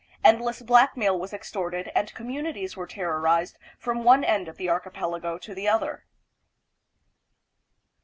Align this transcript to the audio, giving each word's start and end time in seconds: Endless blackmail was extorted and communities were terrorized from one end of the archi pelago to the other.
Endless 0.23 0.63
blackmail 0.63 1.19
was 1.19 1.31
extorted 1.31 1.91
and 1.93 2.11
communities 2.15 2.75
were 2.75 2.87
terrorized 2.87 3.59
from 3.77 4.03
one 4.03 4.23
end 4.23 4.47
of 4.47 4.57
the 4.57 4.67
archi 4.67 4.89
pelago 4.89 5.37
to 5.37 5.53
the 5.53 5.69
other. 5.69 6.07